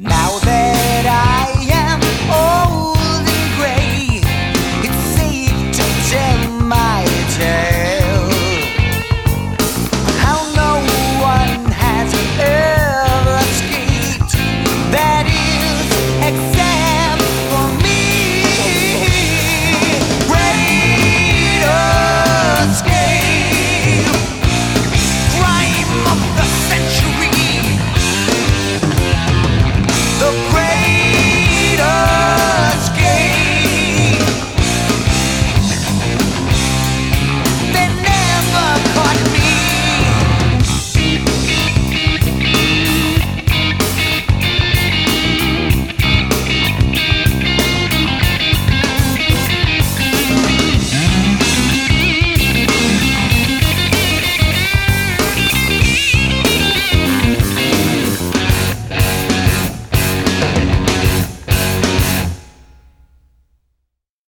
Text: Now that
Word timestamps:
Now 0.00 0.38
that 0.44 0.57